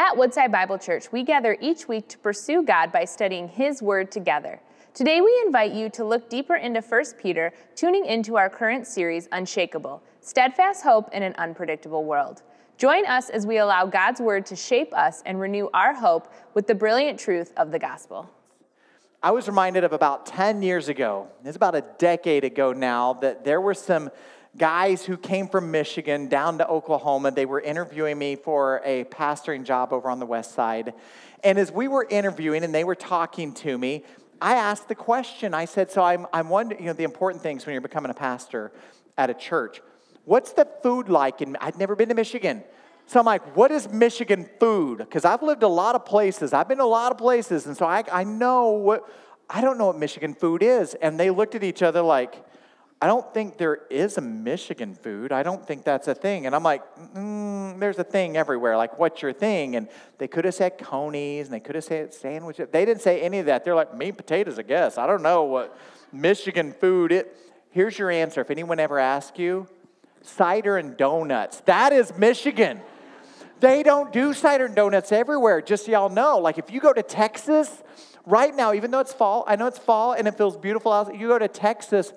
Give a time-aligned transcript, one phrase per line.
[0.00, 4.12] At Woodside Bible Church, we gather each week to pursue God by studying His Word
[4.12, 4.60] together.
[4.94, 9.28] Today, we invite you to look deeper into 1 Peter, tuning into our current series,
[9.32, 12.42] Unshakable Steadfast Hope in an Unpredictable World.
[12.76, 16.68] Join us as we allow God's Word to shape us and renew our hope with
[16.68, 18.30] the brilliant truth of the gospel.
[19.20, 23.44] I was reminded of about 10 years ago, it's about a decade ago now, that
[23.44, 24.12] there were some
[24.58, 27.30] guys who came from Michigan down to Oklahoma.
[27.30, 30.92] They were interviewing me for a pastoring job over on the west side.
[31.44, 34.04] And as we were interviewing and they were talking to me,
[34.40, 35.54] I asked the question.
[35.54, 38.14] I said, So I'm, I'm wondering, you know, the important things when you're becoming a
[38.14, 38.72] pastor
[39.16, 39.80] at a church.
[40.24, 41.40] What's the food like?
[41.40, 42.62] And I'd never been to Michigan.
[43.06, 44.98] So I'm like, what is Michigan food?
[44.98, 46.52] Because I've lived a lot of places.
[46.52, 47.66] I've been to a lot of places.
[47.66, 49.10] And so I, I know what,
[49.48, 50.92] I don't know what Michigan food is.
[50.92, 52.44] And they looked at each other like,
[53.00, 55.30] I don't think there is a Michigan food.
[55.30, 56.46] I don't think that's a thing.
[56.46, 56.82] And I'm like,
[57.14, 58.76] mm, there's a thing everywhere.
[58.76, 59.76] Like, what's your thing?
[59.76, 59.88] And
[60.18, 62.68] they could have said coneys and they could have said sandwiches.
[62.72, 63.64] They didn't say any of that.
[63.64, 64.98] They're like, meat potatoes, I guess.
[64.98, 65.78] I don't know what
[66.12, 67.36] Michigan food it.
[67.70, 68.40] Here's your answer.
[68.40, 69.68] If anyone ever asks you,
[70.22, 71.60] cider and donuts.
[71.60, 72.80] That is Michigan.
[73.60, 76.38] They don't do cider and donuts everywhere, just so y'all know.
[76.38, 77.82] Like if you go to Texas
[78.26, 81.14] right now, even though it's fall, I know it's fall and it feels beautiful out,
[81.14, 82.12] you go to Texas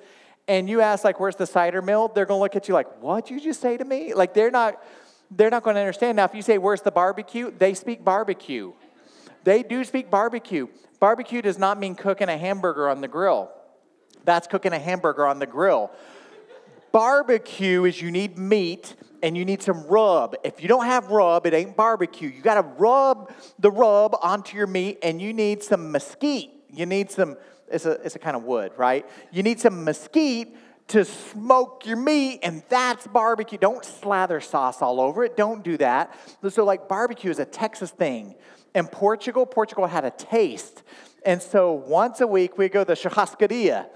[0.48, 3.26] and you ask like where's the cider mill, they're gonna look at you like, what
[3.26, 4.14] did you just say to me?
[4.14, 4.82] Like they're not
[5.30, 6.18] they're not gonna understand.
[6.18, 8.74] Now, if you say where's the barbecue, they speak barbecue.
[9.44, 10.68] They do speak barbecue.
[11.00, 13.50] Barbecue does not mean cooking a hamburger on the grill.
[14.24, 15.92] That's cooking a hamburger on the grill.
[16.92, 20.36] Barbecue is you need meat and you need some rub.
[20.44, 22.30] If you don't have rub, it ain't barbecue.
[22.30, 26.52] You got to rub the rub onto your meat and you need some mesquite.
[26.70, 27.38] You need some,
[27.72, 29.06] it's a, it's a kind of wood, right?
[29.32, 30.56] You need some mesquite
[30.90, 33.58] to smoke your meat, and that's barbecue.
[33.58, 35.38] Don't slather sauce all over it.
[35.38, 36.14] Don't do that.
[36.50, 38.36] So, like, barbecue is a Texas thing.
[38.76, 40.84] In Portugal, Portugal had a taste.
[41.24, 43.88] And so once a week, we go to the churrascaria.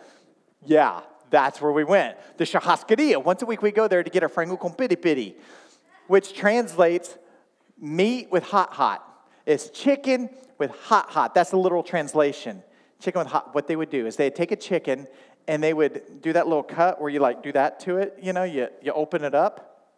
[0.65, 2.17] Yeah, that's where we went.
[2.37, 3.23] The churrascaria.
[3.23, 5.35] Once a week we go there to get a frango con piri piri,
[6.07, 7.17] which translates
[7.79, 9.03] meat with hot hot.
[9.45, 11.33] It's chicken with hot hot.
[11.33, 12.63] That's the literal translation.
[13.05, 13.53] Chicken with hot.
[13.53, 15.07] What they would do is they'd take a chicken
[15.47, 18.17] and they would do that little cut where you like do that to it.
[18.19, 19.93] You know, you, you open it up.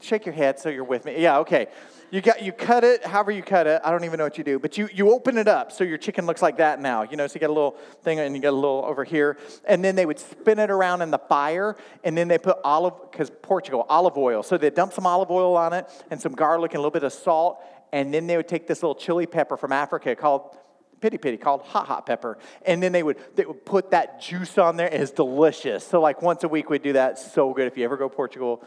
[0.00, 1.20] Shake your head so you're with me.
[1.20, 1.66] Yeah, okay.
[2.10, 3.82] You got you cut it, however you cut it.
[3.84, 5.98] I don't even know what you do, but you you open it up so your
[5.98, 7.02] chicken looks like that now.
[7.02, 9.36] You know, so you get a little thing and you get a little over here,
[9.66, 12.94] and then they would spin it around in the fire, and then they put olive
[13.10, 14.42] because Portugal olive oil.
[14.42, 17.02] So they dump some olive oil on it and some garlic and a little bit
[17.04, 17.58] of salt,
[17.92, 20.56] and then they would take this little chili pepper from Africa called
[21.00, 24.58] piri piri called hot hot pepper and then they would they would put that juice
[24.58, 27.76] on there it's delicious so like once a week we'd do that so good if
[27.76, 28.62] you ever go portugal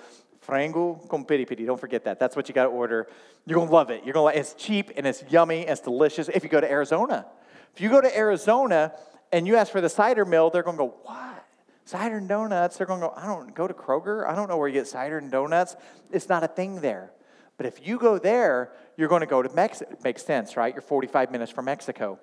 [0.45, 1.65] frango con piri piri.
[1.65, 2.19] Don't forget that.
[2.19, 3.07] That's what you got to order.
[3.45, 4.03] You're to love it.
[4.03, 5.61] You're to It's cheap and it's yummy.
[5.61, 6.29] And it's delicious.
[6.29, 7.25] If you go to Arizona,
[7.73, 8.93] if you go to Arizona
[9.31, 11.45] and you ask for the cider mill, they're to go, what?
[11.85, 12.77] Cider and donuts.
[12.77, 14.27] They're to go, I don't go to Kroger.
[14.27, 15.75] I don't know where you get cider and donuts.
[16.11, 17.11] It's not a thing there.
[17.57, 19.95] But if you go there, you're going to go to Mexico.
[20.03, 20.73] Makes sense, right?
[20.73, 22.19] You're 45 minutes from Mexico.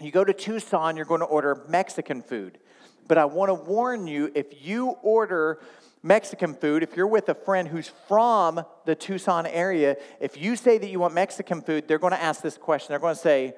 [0.00, 2.58] You go to Tucson, you're going to order Mexican food.
[3.08, 5.60] But I want to warn you if you order
[6.02, 10.78] Mexican food, if you're with a friend who's from the Tucson area, if you say
[10.78, 12.88] that you want Mexican food, they're going to ask this question.
[12.90, 13.54] They're going to say,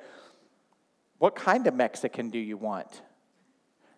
[1.19, 3.03] What kind of Mexican do you want?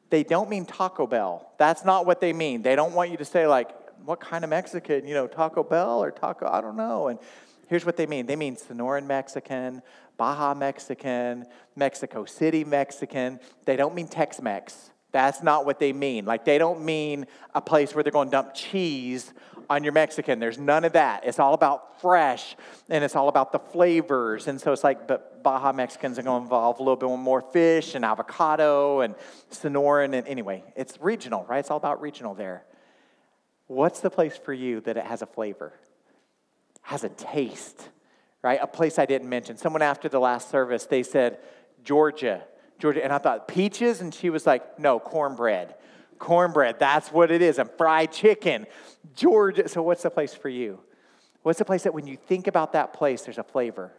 [0.09, 1.53] They don't mean Taco Bell.
[1.59, 2.63] That's not what they mean.
[2.63, 3.71] They don't want you to say, like,
[4.05, 5.07] what kind of Mexican?
[5.07, 7.09] You know, Taco Bell or Taco, I don't know.
[7.09, 7.19] And
[7.71, 9.81] here's what they mean they mean Sonoran Mexican,
[10.19, 13.41] Baja Mexican, Mexico City Mexican.
[13.65, 14.91] They don't mean Tex Mex.
[15.13, 16.25] That's not what they mean.
[16.25, 19.33] Like, they don't mean a place where they're going to dump cheese
[19.69, 20.39] on your Mexican.
[20.39, 21.25] There's none of that.
[21.25, 22.57] It's all about fresh
[22.89, 24.47] and it's all about the flavors.
[24.47, 27.41] And so it's like, but Baja Mexicans are going to involve a little bit more
[27.41, 29.15] fish and avocado and
[29.51, 30.15] Sonoran.
[30.15, 31.59] And anyway, it's regional, right?
[31.59, 32.65] It's all about regional there.
[33.67, 35.73] What's the place for you that it has a flavor,
[36.83, 37.89] has a taste,
[38.43, 38.59] right?
[38.61, 39.57] A place I didn't mention.
[39.57, 41.39] Someone after the last service, they said,
[41.85, 42.43] Georgia.
[42.79, 43.03] Georgia.
[43.05, 44.01] And I thought, peaches?
[44.01, 45.75] And she was like, no, cornbread.
[46.19, 48.67] Cornbread, that's what it is, and fried chicken.
[49.15, 49.69] Georgia.
[49.69, 50.81] So, what's the place for you?
[51.43, 53.93] What's the place that when you think about that place, there's a flavor?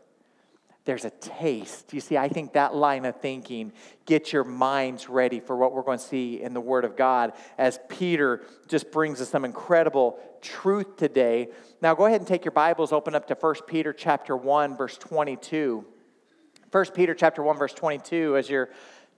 [0.83, 1.93] There's a taste.
[1.93, 3.71] You see, I think that line of thinking
[4.05, 7.33] gets your minds ready for what we're going to see in the Word of God
[7.57, 11.49] as Peter just brings us some incredible truth today.
[11.81, 14.97] Now, go ahead and take your Bibles, open up to 1 Peter chapter 1, verse
[14.97, 15.85] 22.
[16.71, 18.69] 1 Peter chapter 1 verse 22 as you're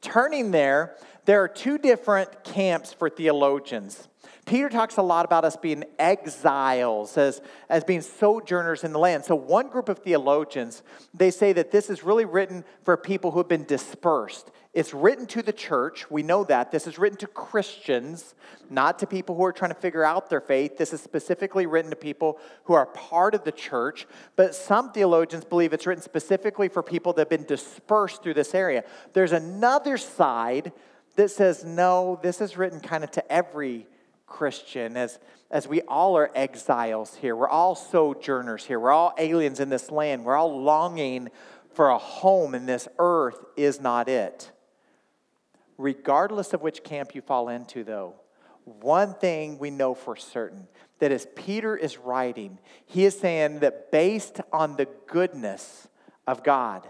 [0.04, 0.96] turning there,
[1.26, 4.08] there are two different camps for theologians.
[4.46, 9.24] Peter talks a lot about us being exiles, as, as being sojourners in the land.
[9.24, 10.84] So, one group of theologians,
[11.14, 14.52] they say that this is really written for people who have been dispersed.
[14.74, 16.10] It's written to the church.
[16.10, 16.72] We know that.
[16.72, 18.34] This is written to Christians,
[18.72, 20.78] not to people who are trying to figure out their faith.
[20.78, 24.08] This is specifically written to people who are part of the church.
[24.36, 28.56] But some theologians believe it's written specifically for people that have been dispersed through this
[28.56, 28.84] area.
[29.14, 30.72] There's another side
[31.18, 33.86] that says, no, this is written kind of to every
[34.26, 35.20] Christian, as,
[35.52, 37.36] as we all are exiles here.
[37.36, 38.80] We're all sojourners here.
[38.80, 40.26] We're all aliens in this land.
[40.26, 41.30] We're all longing
[41.76, 44.50] for a home, and this earth is not it.
[45.84, 48.14] Regardless of which camp you fall into, though,
[48.64, 50.70] one thing we know for certain
[51.00, 55.90] that as Peter is writing, he is saying that based on the goodness
[56.26, 56.88] of God,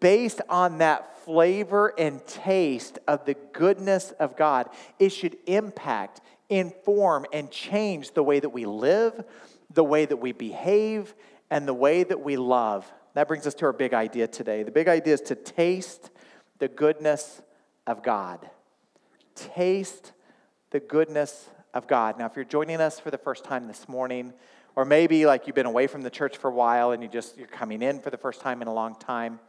[0.00, 7.26] based on that flavor and taste of the goodness of God, it should impact, inform,
[7.34, 9.26] and change the way that we live,
[9.74, 11.14] the way that we behave,
[11.50, 12.90] and the way that we love.
[13.12, 14.62] That brings us to our big idea today.
[14.62, 16.08] The big idea is to taste
[16.58, 17.42] the goodness
[17.86, 18.48] of God.
[19.34, 20.12] Taste
[20.70, 22.18] the goodness of God.
[22.18, 24.32] Now, if you're joining us for the first time this morning,
[24.74, 27.36] or maybe like you've been away from the church for a while and you just
[27.36, 29.40] you're coming in for the first time in a long time,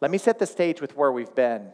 [0.00, 1.72] let me set the stage with where we've been.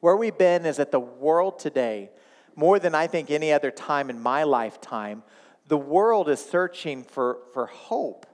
[0.00, 2.10] Where we've been is that the world today,
[2.56, 5.22] more than I think any other time in my lifetime,
[5.66, 8.26] the world is searching for, for hope.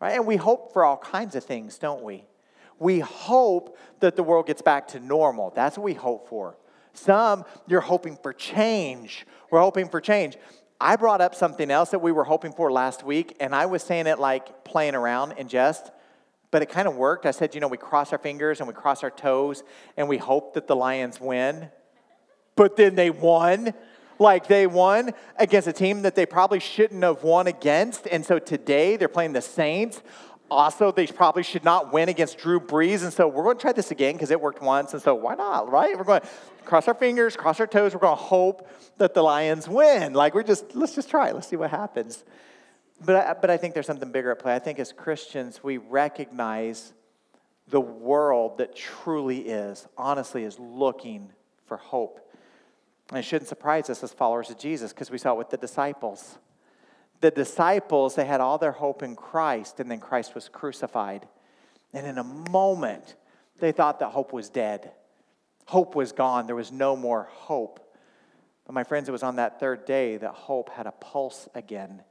[0.00, 0.14] Right?
[0.14, 2.24] And we hope for all kinds of things, don't we?
[2.78, 5.52] We hope that the world gets back to normal.
[5.54, 6.56] That's what we hope for.
[6.94, 9.26] Some, you're hoping for change.
[9.50, 10.36] We're hoping for change.
[10.80, 13.82] I brought up something else that we were hoping for last week, and I was
[13.82, 15.90] saying it like playing around and jest
[16.52, 17.26] but it kind of worked.
[17.26, 19.64] I said, you know, we cross our fingers and we cross our toes
[19.96, 21.70] and we hope that the Lions win.
[22.54, 23.72] But then they won.
[24.18, 28.06] Like they won against a team that they probably shouldn't have won against.
[28.06, 30.02] And so today they're playing the Saints.
[30.52, 33.02] Also, they probably should not win against Drew Brees.
[33.02, 34.92] And so we're going to try this again because it worked once.
[34.92, 35.96] And so why not, right?
[35.96, 36.28] We're going to
[36.64, 37.94] cross our fingers, cross our toes.
[37.94, 38.68] We're going to hope
[38.98, 40.12] that the Lions win.
[40.12, 41.32] Like we're just, let's just try.
[41.32, 42.24] Let's see what happens.
[43.04, 44.54] But I, but I think there's something bigger at play.
[44.54, 46.92] I think as Christians, we recognize
[47.68, 51.32] the world that truly is, honestly, is looking
[51.66, 52.20] for hope.
[53.10, 55.56] And it shouldn't surprise us as followers of Jesus because we saw it with the
[55.56, 56.38] disciples.
[57.22, 61.28] The disciples, they had all their hope in Christ, and then Christ was crucified.
[61.94, 63.14] And in a moment,
[63.60, 64.90] they thought that hope was dead.
[65.66, 66.46] Hope was gone.
[66.46, 67.78] There was no more hope.
[68.66, 72.02] But my friends, it was on that third day that hope had a pulse again.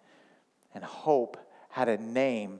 [0.73, 1.35] And hope
[1.67, 2.59] had a name.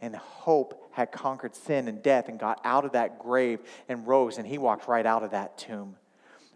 [0.00, 3.58] And hope had conquered sin and death and got out of that grave
[3.88, 5.96] and rose, and he walked right out of that tomb.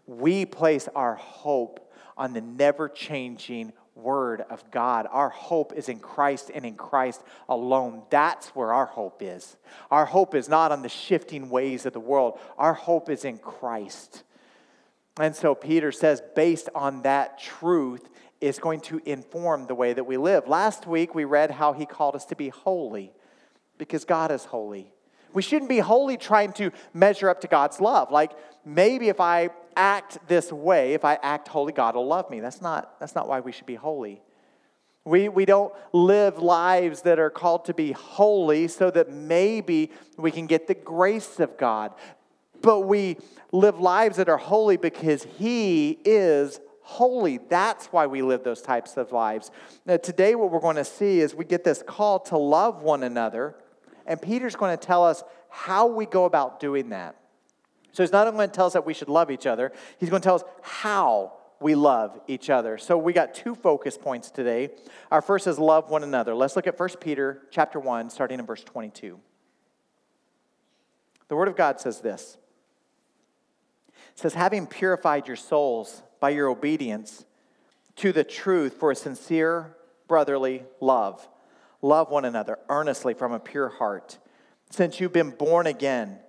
[0.07, 5.07] We place our hope on the never changing Word of God.
[5.09, 8.03] Our hope is in Christ and in Christ alone.
[8.09, 9.57] That's where our hope is.
[9.89, 13.37] Our hope is not on the shifting ways of the world, our hope is in
[13.37, 14.23] Christ.
[15.17, 18.09] And so Peter says, based on that truth,
[18.41, 20.45] is going to inform the way that we live.
[20.47, 23.13] Last week, we read how he called us to be holy
[23.77, 24.91] because God is holy.
[25.33, 28.11] We shouldn't be holy trying to measure up to God's love.
[28.11, 28.31] Like
[28.65, 32.39] maybe if I act this way, if I act holy, God will love me.
[32.39, 34.21] That's not, that's not why we should be holy.
[35.03, 40.31] We, we don't live lives that are called to be holy so that maybe we
[40.31, 41.93] can get the grace of God.
[42.61, 43.17] But we
[43.51, 47.37] live lives that are holy because He is holy.
[47.37, 49.51] That's why we live those types of lives.
[49.85, 53.03] Now, today, what we're going to see is we get this call to love one
[53.03, 53.55] another,
[54.07, 57.15] and Peter's going to tell us how we go about doing that.
[57.95, 60.09] So he's not only going to tell us that we should love each other, he's
[60.09, 62.77] going to tell us how we love each other.
[62.77, 64.71] So we got two focus points today.
[65.11, 66.35] Our first is love one another.
[66.35, 69.17] Let's look at 1 Peter chapter 1 starting in verse 22.
[71.29, 72.37] The word of God says this.
[74.11, 77.23] It says having purified your souls by your obedience
[77.95, 79.73] to the truth for a sincere
[80.09, 81.25] brotherly love.
[81.81, 84.17] Love one another earnestly from a pure heart,
[84.69, 86.19] since you've been born again,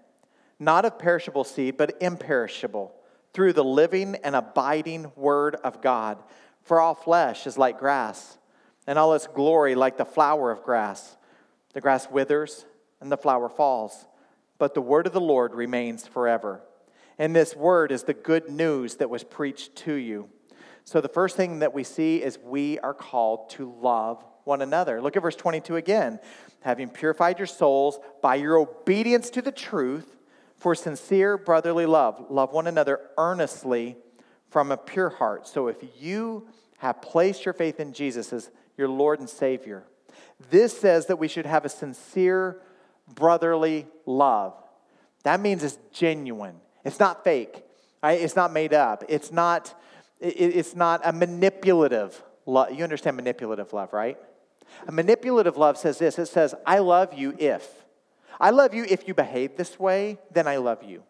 [0.58, 2.94] not of perishable seed, but imperishable,
[3.32, 6.22] through the living and abiding word of God.
[6.62, 8.38] For all flesh is like grass,
[8.86, 11.16] and all its glory like the flower of grass.
[11.74, 12.64] The grass withers
[13.00, 14.06] and the flower falls,
[14.58, 16.62] but the word of the Lord remains forever.
[17.18, 20.28] And this word is the good news that was preached to you.
[20.84, 25.02] So the first thing that we see is we are called to love one another.
[25.02, 26.20] Look at verse 22 again.
[26.60, 30.15] Having purified your souls by your obedience to the truth
[30.58, 33.96] For sincere brotherly love, love one another earnestly
[34.48, 35.46] from a pure heart.
[35.46, 36.48] So if you
[36.78, 39.84] have placed your faith in Jesus as your Lord and Savior,
[40.50, 42.60] this says that we should have a sincere
[43.08, 44.54] brotherly love.
[45.24, 46.56] That means it's genuine.
[46.84, 47.62] It's not fake.
[48.02, 48.20] Right?
[48.20, 49.04] It's not made up.
[49.08, 49.74] It's not,
[50.20, 52.72] it's not a manipulative love.
[52.72, 54.16] You understand manipulative love, right?
[54.86, 57.68] A manipulative love says this it says, I love you if.
[58.40, 61.02] I love you if you behave this way, then I love you.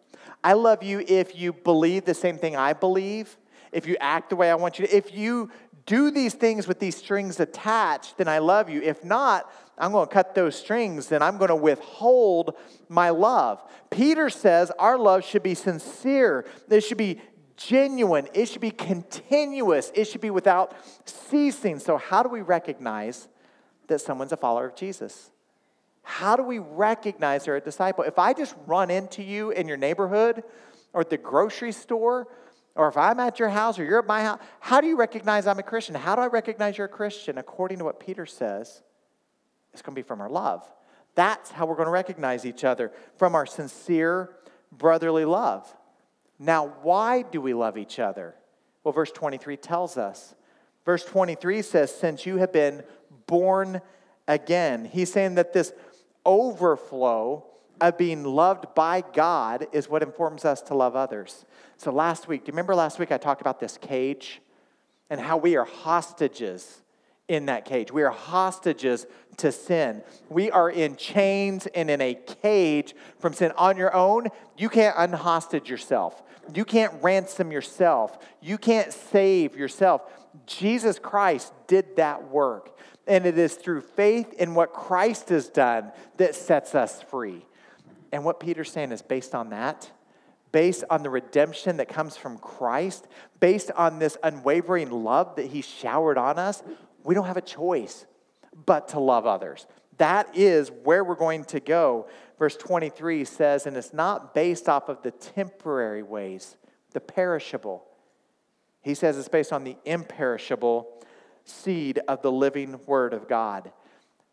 [0.42, 3.36] I love you if you believe the same thing I believe,
[3.72, 4.96] if you act the way I want you to.
[4.96, 5.50] If you
[5.86, 8.82] do these things with these strings attached, then I love you.
[8.82, 12.54] If not, I'm going to cut those strings, then I'm going to withhold
[12.88, 13.62] my love.
[13.90, 17.20] Peter says our love should be sincere, it should be
[17.56, 21.78] genuine, it should be continuous, it should be without ceasing.
[21.78, 23.28] So, how do we recognize
[23.88, 25.30] that someone's a follower of Jesus?
[26.08, 28.04] How do we recognize they're a disciple?
[28.04, 30.44] If I just run into you in your neighborhood
[30.92, 32.28] or at the grocery store,
[32.76, 35.48] or if I'm at your house or you're at my house, how do you recognize
[35.48, 35.96] I'm a Christian?
[35.96, 37.38] How do I recognize you're a Christian?
[37.38, 38.82] According to what Peter says,
[39.72, 40.62] it's going to be from our love.
[41.16, 44.30] That's how we're going to recognize each other from our sincere
[44.70, 45.66] brotherly love.
[46.38, 48.36] Now, why do we love each other?
[48.84, 50.36] Well, verse 23 tells us.
[50.84, 52.84] Verse 23 says, Since you have been
[53.26, 53.80] born
[54.28, 54.84] again.
[54.84, 55.72] He's saying that this
[56.26, 57.46] overflow
[57.80, 61.44] of being loved by God is what informs us to love others.
[61.76, 64.40] So last week, do you remember last week I talked about this cage
[65.08, 66.82] and how we are hostages
[67.28, 67.92] in that cage?
[67.92, 69.06] We are hostages
[69.38, 70.02] to sin.
[70.30, 73.52] We are in chains and in a cage from sin.
[73.58, 76.22] On your own, you can't unhostage yourself.
[76.54, 78.18] You can't ransom yourself.
[78.40, 80.02] You can't save yourself.
[80.46, 82.75] Jesus Christ did that work.
[83.06, 87.44] And it is through faith in what Christ has done that sets us free.
[88.12, 89.90] And what Peter's saying is based on that,
[90.52, 93.06] based on the redemption that comes from Christ,
[93.40, 96.62] based on this unwavering love that he showered on us,
[97.04, 98.06] we don't have a choice
[98.64, 99.66] but to love others.
[99.98, 102.08] That is where we're going to go.
[102.38, 106.56] Verse 23 says, and it's not based off of the temporary ways,
[106.92, 107.84] the perishable.
[108.82, 110.88] He says it's based on the imperishable
[111.46, 113.72] seed of the living Word of God.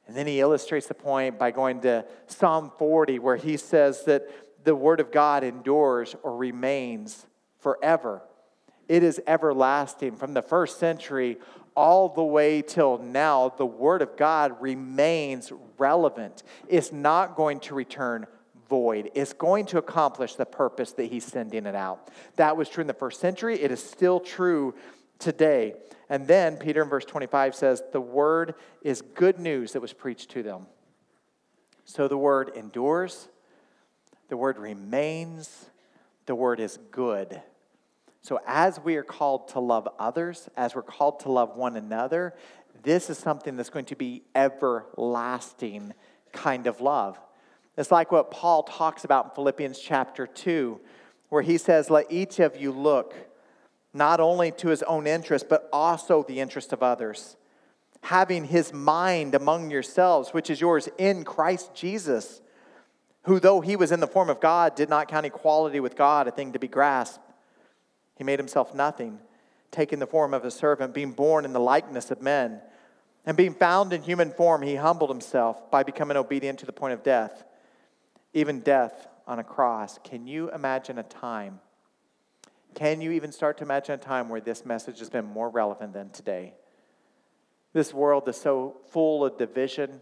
[0.08, 4.24] And then he illustrates the point by going to Psalm 40, where he says that
[4.64, 7.26] the Word of God endures or remains
[7.60, 8.22] forever.
[8.90, 10.18] It is everlasting.
[10.18, 11.38] From the first century
[11.76, 16.44] all the way till now, the Word of God remains relevant.
[16.68, 18.28] It's not going to return
[18.70, 19.12] void.
[19.14, 22.10] It's going to accomplish the purpose that He's sending it out.
[22.36, 23.62] That was true in the first century.
[23.62, 24.74] It is still true
[25.24, 25.74] today.
[26.10, 30.30] And then Peter in verse 25 says, The word is good news that was preached
[30.32, 30.68] to them.
[31.86, 33.30] So the word endures,
[34.30, 35.70] the word remains,
[36.26, 37.42] the word is good.
[38.22, 42.34] So as we are called to love others, as we're called to love one another,
[42.84, 45.94] this is something that's going to be everlasting
[46.32, 47.20] kind of love.
[47.78, 50.80] It's like what Paul talks about in Philippians chapter 2,
[51.30, 53.14] where he says, Let each of you look
[53.94, 57.36] not only to his own interest, but also the interest of others.
[58.02, 62.42] Having his mind among yourselves, which is yours in Christ Jesus,
[63.24, 66.28] who, though he was in the form of God, did not count equality with God
[66.28, 67.22] a thing to be grasped.
[68.18, 69.20] He made himself nothing,
[69.72, 72.62] taking the form of a servant, being born in the likeness of men.
[73.26, 76.94] And being found in human form, he humbled himself by becoming obedient to the point
[76.94, 77.46] of death,
[78.34, 79.98] even death on a cross.
[80.04, 81.62] Can you imagine a time?
[82.76, 85.94] Can you even start to imagine a time where this message has been more relevant
[85.94, 86.54] than today?
[87.74, 90.02] This world is so full of division,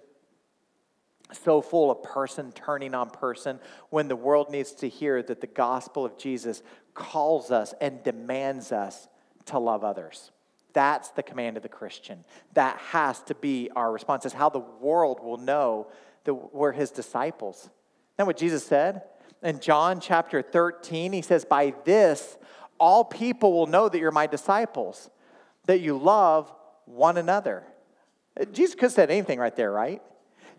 [1.31, 3.59] so full of person turning on person,
[3.89, 6.61] when the world needs to hear that the gospel of Jesus
[6.93, 9.07] calls us and demands us
[9.45, 10.31] to love others.
[10.73, 12.23] That's the command of the Christian.
[12.53, 14.25] That has to be our response.
[14.25, 15.87] It's how the world will know
[16.23, 17.57] that we're his disciples.
[17.57, 17.71] Isn't
[18.17, 19.03] that what Jesus said?
[19.43, 22.37] In John chapter 13, he says, By this
[22.81, 25.09] all people will know that you're my disciples,
[25.67, 26.51] that you love
[26.85, 27.63] one another.
[28.39, 30.01] Uh, Jesus could have said anything right there, right?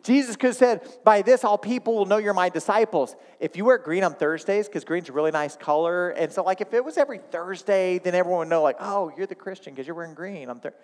[0.04, 3.16] Jesus could have said, By this, all people will know you're my disciples.
[3.40, 6.60] If you wear green on Thursdays, because green's a really nice color, and so, like,
[6.60, 9.88] if it was every Thursday, then everyone would know, like, oh, you're the Christian because
[9.88, 10.78] you're wearing green on Thursday.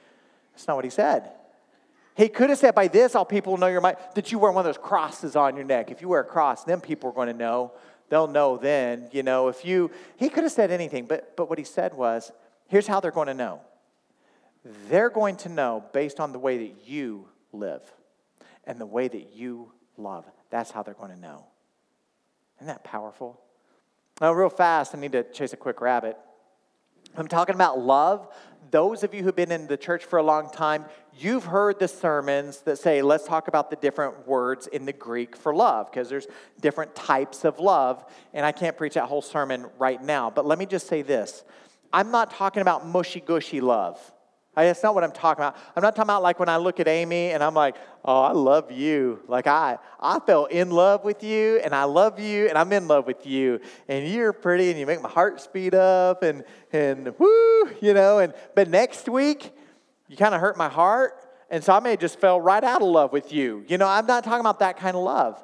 [0.52, 1.30] That's not what he said.
[2.16, 4.50] He could have said, By this, all people will know you're my, that you wear
[4.50, 5.92] one of those crosses on your neck.
[5.92, 7.73] If you wear a cross, then people are going to know
[8.09, 11.59] they'll know then, you know, if you, he could have said anything, but, but what
[11.59, 12.33] he said was,
[12.69, 13.61] here's how they're going to know.
[14.88, 17.83] They're going to know based on the way that you live
[18.65, 20.25] and the way that you love.
[20.50, 21.45] That's how they're going to know.
[22.59, 23.41] Isn't that powerful?
[24.21, 26.17] Now, real fast, I need to chase a quick rabbit.
[27.17, 28.29] I'm talking about love.
[28.71, 30.85] Those of you who've been in the church for a long time,
[31.19, 35.35] you've heard the sermons that say, let's talk about the different words in the Greek
[35.35, 36.27] for love, because there's
[36.61, 38.05] different types of love.
[38.35, 40.31] And I can't preach that whole sermon right now.
[40.31, 41.45] But let me just say this
[41.93, 43.99] I'm not talking about mushy gushy love.
[44.65, 45.57] That's not what I'm talking about.
[45.77, 48.33] I'm not talking about like when I look at Amy and I'm like, oh, I
[48.33, 49.21] love you.
[49.29, 52.88] Like I, I fell in love with you and I love you and I'm in
[52.88, 53.61] love with you.
[53.88, 58.19] And you're pretty and you make my heart speed up and, and whoo, you know.
[58.19, 59.53] And, but next week,
[60.09, 61.15] you kind of hurt my heart.
[61.50, 63.65] And so I may just fell right out of love with you.
[63.69, 65.43] You know, I'm not talking about that kind of love.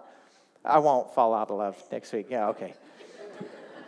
[0.64, 2.26] I won't fall out of love next week.
[2.30, 2.74] Yeah, okay.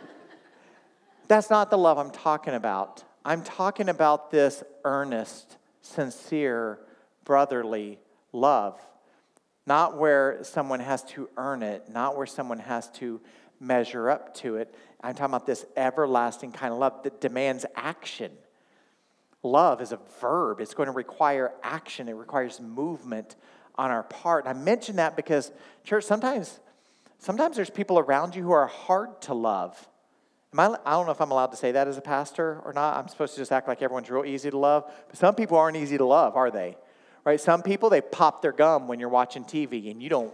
[1.27, 3.03] That's not the love I'm talking about.
[3.27, 6.79] I'm talking about this earnest, sincere,
[7.25, 7.99] brotherly
[8.31, 8.79] love.
[9.65, 13.19] Not where someone has to earn it, not where someone has to
[13.59, 14.73] measure up to it.
[15.03, 18.31] I'm talking about this everlasting kind of love that demands action.
[19.43, 23.35] Love is a verb, it's going to require action, it requires movement
[23.75, 24.45] on our part.
[24.45, 25.51] And I mention that because,
[25.83, 26.61] church, sometimes,
[27.19, 29.85] sometimes there's people around you who are hard to love.
[30.53, 32.71] Am I, I don't know if I'm allowed to say that as a pastor or
[32.73, 32.97] not.
[32.97, 34.89] I'm supposed to just act like everyone's real easy to love.
[35.07, 36.77] But some people aren't easy to love, are they?
[37.25, 37.39] Right?
[37.39, 40.33] Some people, they pop their gum when you're watching TV and you don't,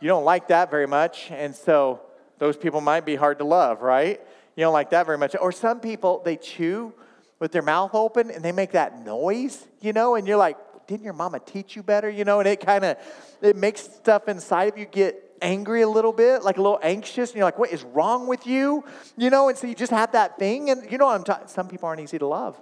[0.00, 1.30] you don't like that very much.
[1.30, 2.00] And so
[2.38, 4.18] those people might be hard to love, right?
[4.56, 5.36] You don't like that very much.
[5.38, 6.94] Or some people, they chew
[7.38, 11.04] with their mouth open and they make that noise, you know, and you're like, didn't
[11.04, 12.08] your mama teach you better?
[12.08, 12.96] You know, and it kind of,
[13.42, 17.30] it makes stuff inside of you get angry a little bit, like a little anxious,
[17.30, 18.84] and you're like, what is wrong with you?
[19.16, 21.48] You know, and so you just have that thing, and you know what I'm talking,
[21.48, 22.60] some people aren't easy to love.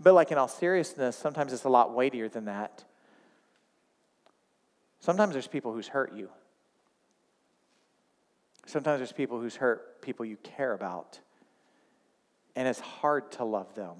[0.00, 2.84] But like in all seriousness, sometimes it's a lot weightier than that.
[5.00, 6.28] Sometimes there's people who's hurt you.
[8.66, 11.18] Sometimes there's people who's hurt people you care about.
[12.54, 13.96] And it's hard to love them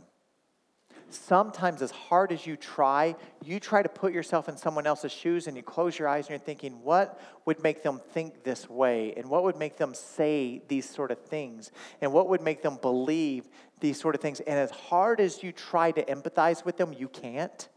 [1.14, 3.14] sometimes, as hard as you try,
[3.45, 6.31] you try to put yourself in someone else's shoes and you close your eyes and
[6.31, 9.14] you're thinking, what would make them think this way?
[9.16, 11.71] And what would make them say these sort of things?
[12.00, 13.48] And what would make them believe
[13.81, 14.40] these sort of things?
[14.40, 17.68] And as hard as you try to empathize with them, you can't.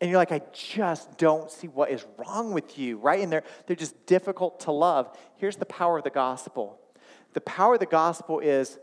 [0.00, 3.20] And you're like, I just don't see what is wrong with you, right?
[3.20, 5.16] And they're, they're just difficult to love.
[5.36, 6.80] Here's the power of the gospel
[7.32, 8.78] the power of the gospel is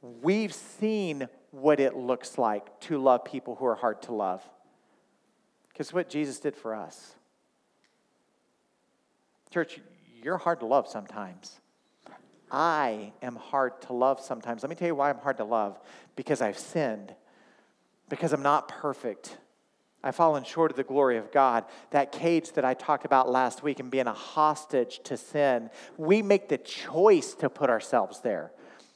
[0.00, 4.42] we've seen what it looks like to love people who are hard to love.
[5.68, 7.14] Because what Jesus did for us.
[9.50, 9.80] Church,
[10.22, 11.60] you're hard to love sometimes.
[12.50, 14.62] I am hard to love sometimes.
[14.62, 15.78] Let me tell you why I'm hard to love.
[16.16, 17.14] Because I've sinned,
[18.08, 19.36] because I'm not perfect.
[20.02, 21.64] I've fallen short of the glory of God.
[21.90, 26.22] That cage that I talked about last week and being a hostage to sin, we
[26.22, 28.52] make the choice to put ourselves there.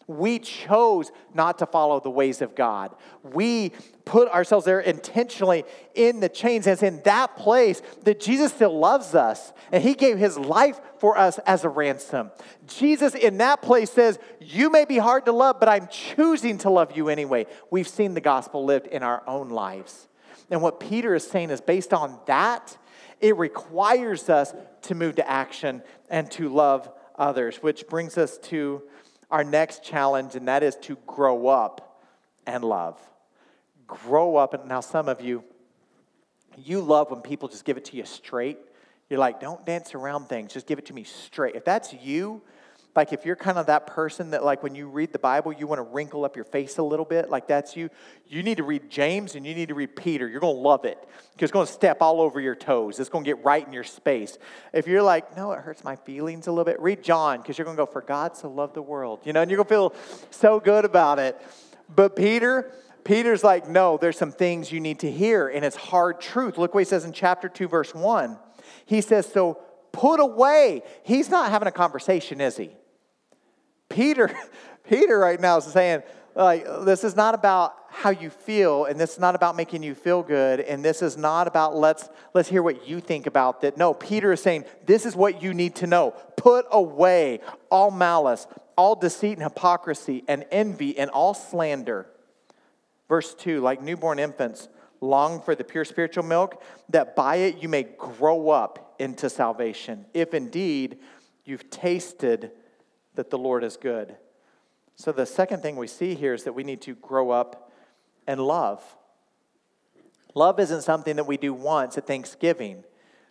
[0.06, 2.94] We chose not to follow the ways of God.
[3.22, 3.72] We
[4.04, 6.66] put ourselves there intentionally in the chains.
[6.66, 9.52] And it's in that place that Jesus still loves us.
[9.70, 12.30] And he gave his life for us as a ransom.
[12.66, 16.70] Jesus in that place says, You may be hard to love, but I'm choosing to
[16.70, 17.46] love you anyway.
[17.70, 20.08] We've seen the gospel lived in our own lives.
[20.50, 22.76] And what Peter is saying is based on that,
[23.20, 28.82] it requires us to move to action and to love others, which brings us to
[29.32, 31.98] our next challenge, and that is to grow up
[32.46, 33.00] and love.
[33.86, 34.54] Grow up.
[34.54, 35.42] And now, some of you,
[36.56, 38.58] you love when people just give it to you straight.
[39.08, 41.54] You're like, don't dance around things, just give it to me straight.
[41.54, 42.42] If that's you,
[42.94, 45.66] like if you're kind of that person that like when you read the bible you
[45.66, 47.88] want to wrinkle up your face a little bit like that's you
[48.26, 50.28] you need to read james and you need to read peter.
[50.28, 50.98] You're going to love it
[51.32, 52.98] because it's going to step all over your toes.
[52.98, 54.38] It's going to get right in your space.
[54.72, 57.64] If you're like no it hurts my feelings a little bit read john because you're
[57.64, 59.74] going to go for god so loved the world you know and you're going to
[59.74, 59.94] feel
[60.30, 61.40] so good about it.
[61.94, 62.72] But peter
[63.04, 66.58] peter's like no there's some things you need to hear and it's hard truth.
[66.58, 68.38] Look what he says in chapter 2 verse 1
[68.86, 69.58] he says so
[69.92, 72.70] put away he's not having a conversation is he
[73.92, 74.30] Peter,
[74.88, 76.02] Peter right now is saying,
[76.34, 79.94] like, this is not about how you feel, and this is not about making you
[79.94, 83.76] feel good, and this is not about let's let's hear what you think about that.
[83.76, 86.12] No, Peter is saying this is what you need to know.
[86.36, 92.06] Put away all malice, all deceit and hypocrisy, and envy and all slander.
[93.08, 94.68] Verse 2, like newborn infants,
[95.02, 100.06] long for the pure spiritual milk, that by it you may grow up into salvation,
[100.14, 100.98] if indeed
[101.44, 102.52] you've tasted
[103.14, 104.16] that the Lord is good.
[104.94, 107.72] So, the second thing we see here is that we need to grow up
[108.26, 108.82] and love.
[110.34, 112.84] Love isn't something that we do once at Thanksgiving.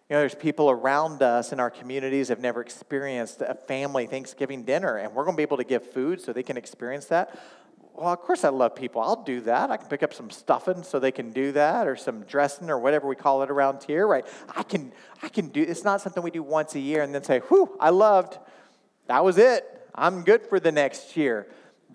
[0.09, 4.63] You know, there's people around us in our communities have never experienced a family Thanksgiving
[4.63, 7.39] dinner, and we're going to be able to give food so they can experience that.
[7.93, 9.01] Well, of course, I love people.
[9.01, 9.71] I'll do that.
[9.71, 12.79] I can pick up some stuffing so they can do that, or some dressing, or
[12.79, 14.25] whatever we call it around here, right?
[14.55, 14.91] I can,
[15.23, 15.61] I can do.
[15.61, 18.37] It's not something we do once a year and then say, "Whew, I loved."
[19.11, 19.65] That was it.
[19.93, 21.45] I'm good for the next year.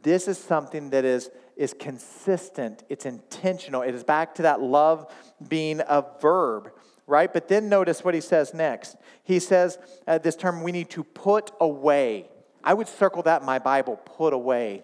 [0.03, 2.85] This is something that is is consistent.
[2.91, 3.81] It's intentional.
[3.81, 5.11] It is back to that love
[5.49, 6.73] being a verb,
[7.07, 7.33] right?
[7.33, 8.97] But then notice what he says next.
[9.25, 12.29] He says uh, this term we need to put away.
[12.63, 13.97] I would circle that in my Bible.
[13.97, 14.83] Put away.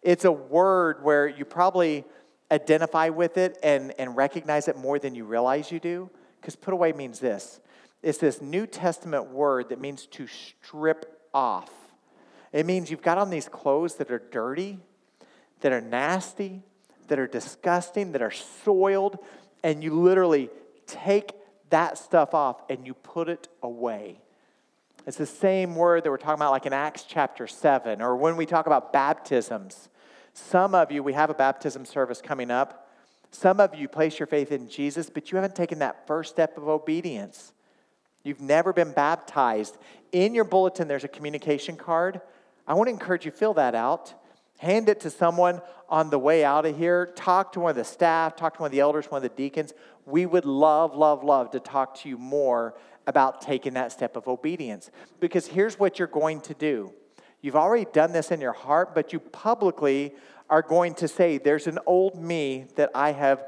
[0.00, 2.06] It's a word where you probably
[2.50, 6.08] identify with it and, and recognize it more than you realize you do.
[6.40, 7.60] Because put away means this
[8.02, 11.70] it's this New Testament word that means to strip off.
[12.50, 14.78] It means you've got on these clothes that are dirty,
[15.60, 16.62] that are nasty,
[17.08, 19.18] that are disgusting, that are soiled,
[19.62, 20.48] and you literally
[20.86, 21.32] take
[21.68, 24.18] that stuff off and you put it away.
[25.06, 28.36] It's the same word that we're talking about, like in Acts chapter 7, or when
[28.36, 29.90] we talk about baptisms.
[30.32, 32.88] Some of you, we have a baptism service coming up.
[33.30, 36.56] Some of you place your faith in Jesus, but you haven't taken that first step
[36.56, 37.52] of obedience.
[38.26, 39.78] You've never been baptized.
[40.10, 42.20] In your bulletin, there's a communication card.
[42.66, 44.14] I want to encourage you fill that out.
[44.58, 47.12] Hand it to someone on the way out of here.
[47.14, 49.36] Talk to one of the staff, talk to one of the elders, one of the
[49.36, 49.74] deacons.
[50.06, 54.26] We would love, love, love to talk to you more about taking that step of
[54.26, 54.90] obedience.
[55.20, 56.92] Because here's what you're going to do
[57.42, 60.14] You've already done this in your heart, but you publicly
[60.50, 63.44] are going to say, There's an old me that I have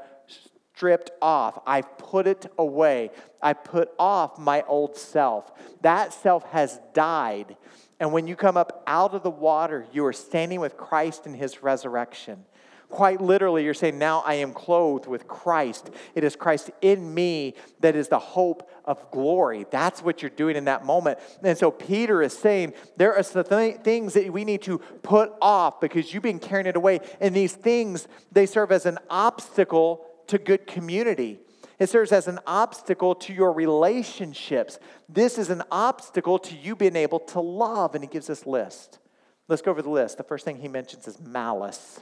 [0.79, 1.59] stripped off.
[1.67, 3.11] I've put it away.
[3.41, 5.51] I put off my old self.
[5.81, 7.57] That self has died.
[7.99, 11.33] And when you come up out of the water, you are standing with Christ in
[11.33, 12.45] his resurrection.
[12.87, 15.89] Quite literally, you're saying, Now I am clothed with Christ.
[16.15, 19.65] It is Christ in me that is the hope of glory.
[19.69, 21.19] That's what you're doing in that moment.
[21.43, 25.33] And so Peter is saying, There are some th- things that we need to put
[25.41, 27.01] off because you've been carrying it away.
[27.19, 31.39] And these things, they serve as an obstacle to good community.
[31.77, 34.79] It serves as an obstacle to your relationships.
[35.07, 37.95] This is an obstacle to you being able to love.
[37.95, 38.99] And he gives this list.
[39.47, 40.17] Let's go over the list.
[40.17, 42.01] The first thing he mentions is malice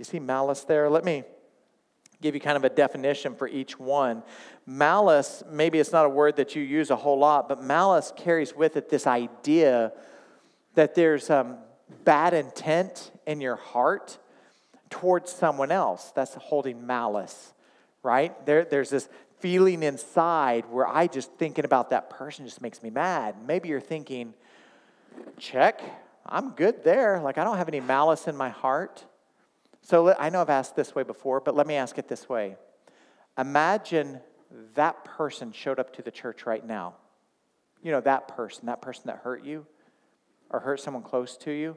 [0.00, 0.88] you see malice there?
[0.88, 1.24] Let me
[2.22, 4.22] give you kind of a definition for each one.
[4.64, 8.56] Malice, maybe it's not a word that you use a whole lot, but malice carries
[8.56, 9.92] with it this idea
[10.74, 11.58] that there's um,
[12.04, 14.18] bad intent in your heart
[14.90, 16.12] towards someone else.
[16.14, 17.54] That's holding malice,
[18.02, 18.44] right?
[18.44, 22.90] There, there's this feeling inside where I just thinking about that person just makes me
[22.90, 23.36] mad.
[23.46, 24.34] Maybe you're thinking,
[25.38, 25.80] check,
[26.26, 27.20] I'm good there.
[27.20, 29.04] Like, I don't have any malice in my heart.
[29.82, 32.56] So I know I've asked this way before, but let me ask it this way.
[33.38, 34.20] Imagine
[34.74, 36.96] that person showed up to the church right now.
[37.82, 39.66] You know, that person, that person that hurt you
[40.50, 41.76] or hurt someone close to you.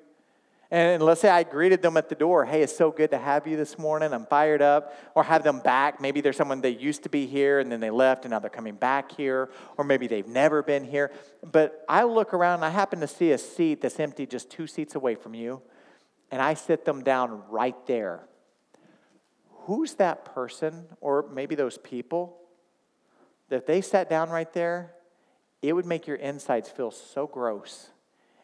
[0.73, 2.45] And let's say I greeted them at the door.
[2.45, 4.11] Hey, it's so good to have you this morning.
[4.11, 4.97] I'm fired up.
[5.13, 6.01] Or have them back.
[6.01, 8.49] Maybe there's someone they used to be here and then they left and now they're
[8.49, 9.51] coming back here.
[9.77, 11.11] Or maybe they've never been here.
[11.43, 14.65] But I look around and I happen to see a seat that's empty just two
[14.65, 15.61] seats away from you
[16.33, 18.27] and I sit them down right there,
[19.65, 22.39] who's that person or maybe those people
[23.49, 24.95] that if they sat down right there,
[25.61, 27.89] it would make your insides feel so gross.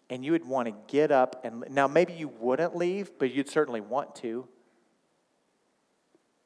[0.09, 3.49] And you would want to get up and now maybe you wouldn't leave, but you'd
[3.49, 4.47] certainly want to.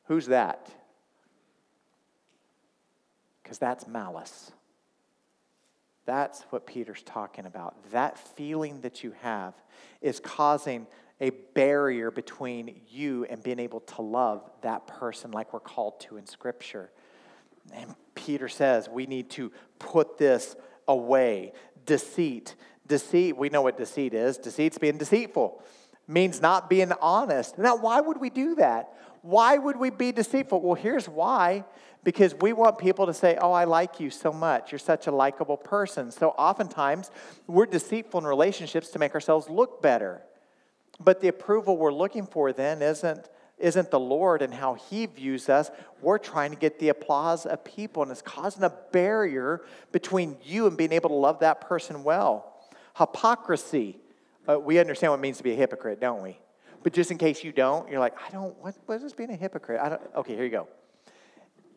[0.06, 0.70] Who's that?
[3.42, 4.52] Because that's malice.
[6.06, 7.92] That's what Peter's talking about.
[7.92, 9.54] That feeling that you have
[10.02, 10.88] is causing
[11.22, 16.18] a barrier between you and being able to love that person like we're called to
[16.18, 16.92] in Scripture.
[17.74, 20.56] And Peter says we need to put this
[20.88, 21.54] away.
[21.86, 22.56] Deceit.
[22.88, 24.38] Deceit, we know what deceit is.
[24.38, 25.62] Deceit's being deceitful,
[26.08, 27.58] means not being honest.
[27.58, 28.90] Now, why would we do that?
[29.22, 30.62] Why would we be deceitful?
[30.62, 31.64] Well, here's why
[32.04, 34.72] because we want people to say, Oh, I like you so much.
[34.72, 36.12] You're such a likable person.
[36.12, 37.12] So oftentimes,
[37.48, 40.22] we're deceitful in relationships to make ourselves look better.
[41.00, 45.50] But the approval we're looking for then isn't, isn't the Lord and how He views
[45.50, 45.72] us.
[46.02, 50.68] We're trying to get the applause of people, and it's causing a barrier between you
[50.68, 52.53] and being able to love that person well.
[52.98, 53.98] Hypocrisy.
[54.48, 56.38] Uh, we understand what it means to be a hypocrite, don't we?
[56.84, 59.36] But just in case you don't, you're like, I don't, what, what is being a
[59.36, 59.80] hypocrite?
[59.82, 60.68] I don't, okay, here you go.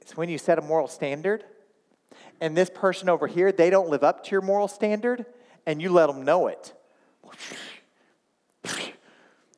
[0.01, 1.45] It's when you set a moral standard,
[2.41, 5.27] and this person over here, they don't live up to your moral standard,
[5.65, 6.75] and you let them know it.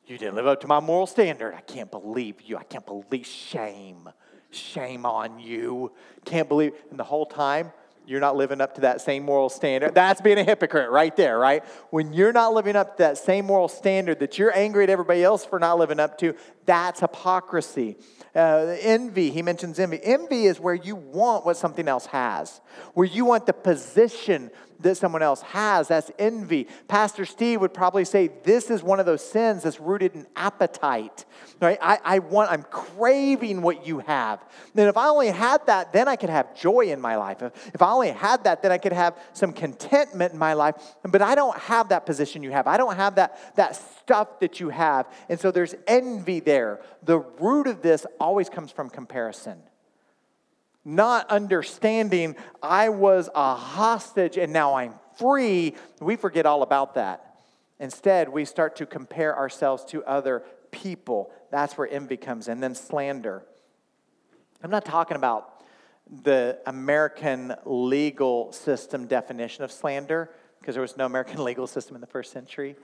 [0.09, 1.53] You didn't live up to my moral standard.
[1.53, 2.57] I can't believe you.
[2.57, 4.09] I can't believe shame.
[4.49, 5.91] Shame on you.
[6.25, 6.73] Can't believe.
[6.89, 7.71] And the whole time,
[8.09, 9.93] you're not living up to that same moral standard.
[9.93, 11.63] That's being a hypocrite right there, right?
[11.91, 15.23] When you're not living up to that same moral standard that you're angry at everybody
[15.23, 16.33] else for not living up to,
[16.65, 17.97] that's hypocrisy.
[18.35, 19.99] Uh, envy, he mentions envy.
[20.03, 22.61] Envy is where you want what something else has,
[22.95, 25.87] where you want the position that someone else has.
[25.87, 26.67] That's envy.
[26.87, 31.25] Pastor Steve would probably say this is one of those sins that's rooted in appetite.
[31.61, 31.77] Right?
[31.81, 34.43] I, I want, I'm craving what you have.
[34.73, 37.41] Then if I only had that, then I could have joy in my life.
[37.41, 40.75] If, if I only had that, then I could have some contentment in my life.
[41.03, 42.67] But I don't have that position you have.
[42.67, 45.07] I don't have that, that stuff that you have.
[45.27, 46.81] And so there's envy there.
[47.03, 49.61] The root of this always comes from comparison
[50.95, 57.35] not understanding I was a hostage and now I'm free, we forget all about that.
[57.79, 61.31] Instead, we start to compare ourselves to other people.
[61.51, 62.59] That's where envy comes in.
[62.59, 63.43] Then slander.
[64.63, 65.63] I'm not talking about
[66.23, 72.01] the American legal system definition of slander, because there was no American legal system in
[72.01, 72.75] the first century.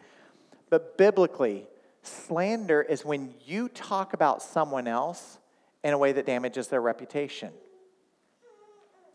[0.69, 1.67] But biblically,
[2.03, 5.39] slander is when you talk about someone else
[5.83, 7.51] in a way that damages their reputation.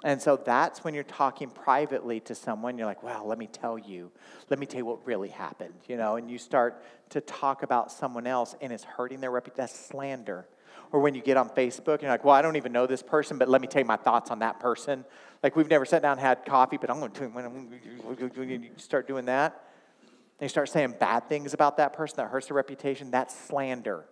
[0.02, 3.78] And so that's when you're talking privately to someone, you're like, well, let me tell
[3.78, 4.10] you,
[4.48, 7.92] let me tell you what really happened, you know, and you start to talk about
[7.92, 9.58] someone else and it's hurting their reputation.
[9.58, 10.46] That's slander.
[10.92, 13.02] Or when you get on Facebook and you're like, well, I don't even know this
[13.02, 15.04] person, but let me tell you my thoughts on that person.
[15.42, 17.24] Like we've never sat down and had coffee, but I'm going to,
[18.46, 19.64] you start doing that,
[20.40, 24.06] you start saying bad things about that person that hurts their reputation, that's slander.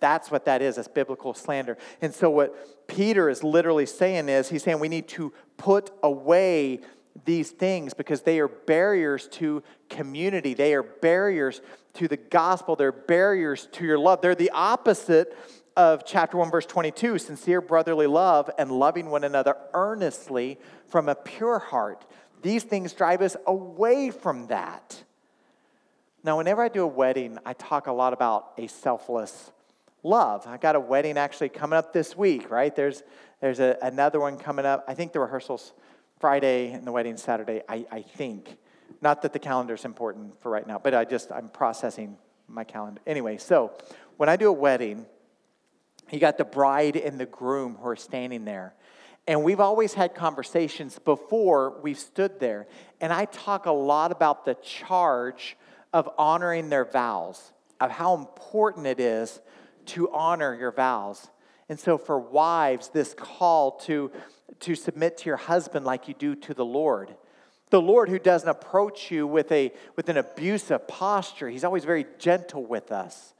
[0.00, 0.76] That's what that is.
[0.76, 1.76] That's biblical slander.
[2.00, 6.80] And so, what Peter is literally saying is, he's saying we need to put away
[7.24, 10.54] these things because they are barriers to community.
[10.54, 11.60] They are barriers
[11.94, 12.76] to the gospel.
[12.76, 14.20] They're barriers to your love.
[14.20, 15.36] They're the opposite
[15.76, 20.58] of chapter 1, verse 22 sincere brotherly love and loving one another earnestly
[20.88, 22.04] from a pure heart.
[22.42, 25.02] These things drive us away from that.
[26.24, 29.52] Now, whenever I do a wedding, I talk a lot about a selfless
[30.02, 30.46] love.
[30.46, 32.74] I got a wedding actually coming up this week, right?
[32.74, 33.02] There's,
[33.40, 34.84] there's a, another one coming up.
[34.88, 35.72] I think the rehearsal's
[36.20, 38.56] Friday and the wedding Saturday, I, I think.
[39.00, 42.16] Not that the calendar's important for right now, but I just, I'm processing
[42.48, 43.00] my calendar.
[43.06, 43.72] Anyway, so
[44.16, 45.06] when I do a wedding,
[46.10, 48.74] you got the bride and the groom who are standing there.
[49.26, 52.66] And we've always had conversations before we've stood there.
[53.00, 55.56] And I talk a lot about the charge
[55.92, 59.40] of honoring their vows, of how important it is
[59.88, 61.28] to honor your vows.
[61.68, 64.10] And so, for wives, this call to,
[64.60, 67.14] to submit to your husband like you do to the Lord.
[67.70, 72.06] The Lord who doesn't approach you with, a, with an abusive posture, He's always very
[72.18, 73.34] gentle with us.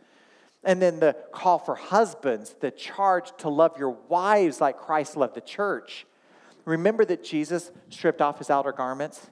[0.64, 5.34] And then the call for husbands, the charge to love your wives like Christ loved
[5.34, 6.04] the church.
[6.64, 9.30] Remember that Jesus stripped off his outer garments?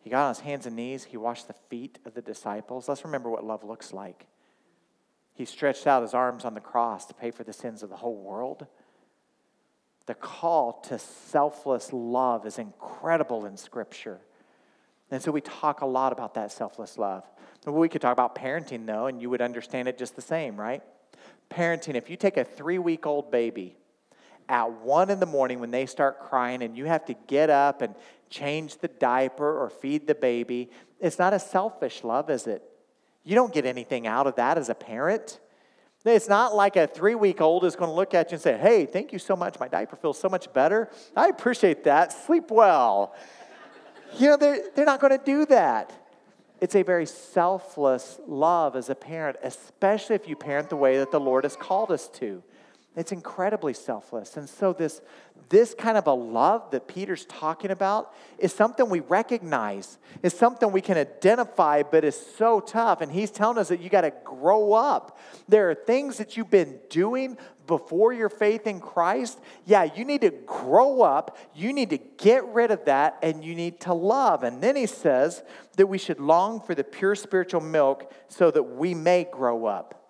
[0.00, 2.88] He got on his hands and knees, he washed the feet of the disciples.
[2.88, 4.26] Let's remember what love looks like.
[5.36, 7.96] He stretched out his arms on the cross to pay for the sins of the
[7.96, 8.66] whole world.
[10.06, 14.18] The call to selfless love is incredible in Scripture.
[15.10, 17.24] And so we talk a lot about that selfless love.
[17.66, 20.82] We could talk about parenting, though, and you would understand it just the same, right?
[21.50, 23.76] Parenting, if you take a three week old baby
[24.48, 27.82] at one in the morning when they start crying and you have to get up
[27.82, 27.94] and
[28.30, 32.62] change the diaper or feed the baby, it's not a selfish love, is it?
[33.26, 35.40] You don't get anything out of that as a parent.
[36.04, 38.56] It's not like a three week old is going to look at you and say,
[38.56, 39.58] Hey, thank you so much.
[39.58, 40.88] My diaper feels so much better.
[41.16, 42.12] I appreciate that.
[42.12, 43.16] Sleep well.
[44.16, 45.92] you know, they're, they're not going to do that.
[46.60, 51.10] It's a very selfless love as a parent, especially if you parent the way that
[51.10, 52.44] the Lord has called us to.
[52.96, 54.38] It's incredibly selfless.
[54.38, 55.02] And so, this,
[55.50, 60.72] this kind of a love that Peter's talking about is something we recognize, is something
[60.72, 63.02] we can identify, but is so tough.
[63.02, 65.18] And he's telling us that you got to grow up.
[65.46, 69.40] There are things that you've been doing before your faith in Christ.
[69.66, 73.54] Yeah, you need to grow up, you need to get rid of that, and you
[73.54, 74.42] need to love.
[74.42, 75.42] And then he says
[75.76, 80.02] that we should long for the pure spiritual milk so that we may grow up.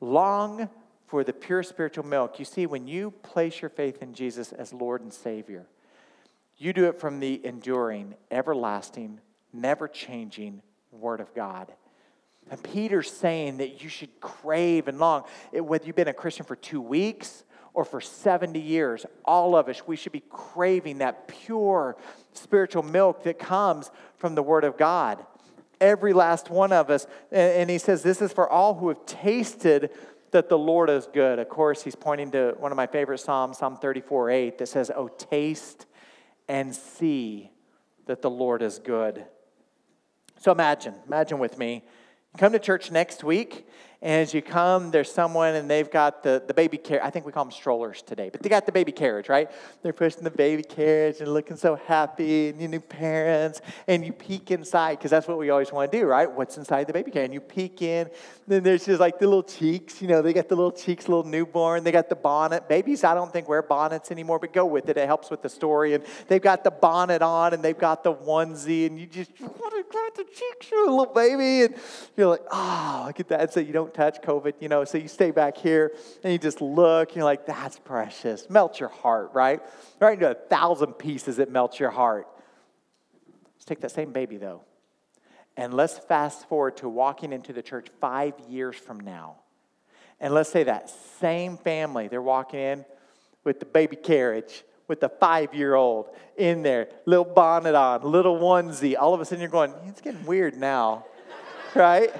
[0.00, 0.70] Long
[1.06, 2.38] for the pure spiritual milk.
[2.38, 5.66] You see, when you place your faith in Jesus as Lord and Savior,
[6.58, 9.20] you do it from the enduring, everlasting,
[9.52, 11.72] never changing Word of God.
[12.50, 16.56] And Peter's saying that you should crave and long, whether you've been a Christian for
[16.56, 21.96] two weeks or for 70 years, all of us, we should be craving that pure
[22.32, 25.24] spiritual milk that comes from the Word of God.
[25.78, 27.06] Every last one of us.
[27.30, 29.90] And he says, This is for all who have tasted
[30.36, 31.38] that the Lord is good.
[31.38, 34.90] Of course, he's pointing to one of my favorite Psalms, Psalm 34 8, that says,
[34.94, 35.86] Oh, taste
[36.46, 37.50] and see
[38.04, 39.24] that the Lord is good.
[40.38, 41.84] So imagine, imagine with me,
[42.34, 43.66] you come to church next week
[44.06, 47.02] and as you come, there's someone and they've got the, the baby carriage.
[47.04, 49.50] I think we call them strollers today, but they got the baby carriage, right?
[49.82, 54.12] They're pushing the baby carriage and looking so happy, and you new parents, and you
[54.12, 56.30] peek inside, because that's what we always want to do, right?
[56.30, 57.26] What's inside the baby carriage?
[57.26, 58.08] And you peek in,
[58.46, 61.24] then there's just like the little cheeks, you know, they got the little cheeks, little
[61.24, 62.68] newborn, they got the bonnet.
[62.68, 64.96] Babies, I don't think wear bonnets anymore, but go with it.
[64.96, 65.94] It helps with the story.
[65.94, 69.74] And they've got the bonnet on and they've got the onesie, and you just want
[69.74, 71.74] to grab the cheeks of a little baby, and
[72.16, 73.52] you're like, oh, look at that.
[73.52, 76.60] So you don't touch COVID, you know, so you stay back here and you just
[76.60, 78.48] look, and you're like, that's precious.
[78.50, 79.60] Melt your heart, right?
[80.00, 82.28] Right into a thousand pieces, it melts your heart.
[83.54, 84.62] Let's take that same baby, though,
[85.56, 89.36] and let's fast forward to walking into the church five years from now.
[90.20, 92.84] And let's say that same family, they're walking in
[93.44, 98.38] with the baby carriage, with the five year old in there, little bonnet on, little
[98.38, 98.94] onesie.
[98.98, 101.04] All of a sudden you're going, it's getting weird now,
[101.74, 102.12] right?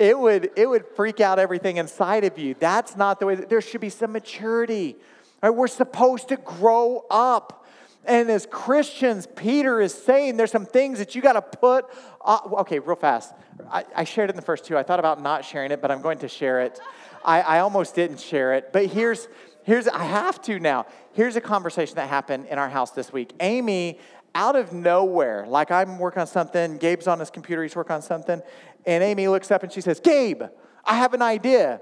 [0.00, 2.54] It would, it would freak out everything inside of you.
[2.58, 4.96] That's not the way, there should be some maturity.
[5.42, 5.50] Right?
[5.50, 7.66] We're supposed to grow up.
[8.06, 11.84] And as Christians, Peter is saying there's some things that you got to put.
[12.26, 13.34] Okay, real fast.
[13.70, 14.78] I, I, shared it in the first two.
[14.78, 16.80] I thought about not sharing it, but I'm going to share it.
[17.22, 19.28] I, I almost didn't share it, but here's
[19.64, 20.86] here's I have to now.
[21.12, 23.34] Here's a conversation that happened in our house this week.
[23.40, 23.98] Amy,
[24.34, 28.02] out of nowhere, like I'm working on something, Gabe's on his computer, he's working on
[28.02, 28.40] something,
[28.86, 30.42] and Amy looks up and she says, Gabe,
[30.84, 31.80] I have an idea.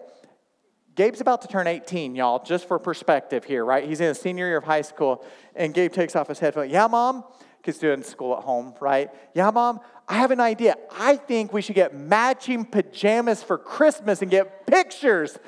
[0.95, 3.89] Gabe's about to turn 18, y'all, just for perspective here, right?
[3.89, 6.73] He's in a senior year of high school, and Gabe takes off his headphones.
[6.73, 7.25] Yeah, mom?
[7.59, 9.11] Because doing school at home, right?
[9.35, 10.77] Yeah, mom, I have an idea.
[10.91, 15.39] I think we should get matching pajamas for Christmas and get pictures.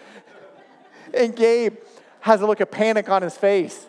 [1.14, 1.78] and Gabe
[2.20, 3.86] has a look of panic on his face.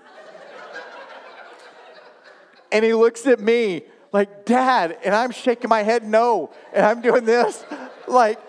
[2.71, 7.01] And he looks at me like, Dad, and I'm shaking my head no, and I'm
[7.01, 7.63] doing this.
[8.07, 8.39] like,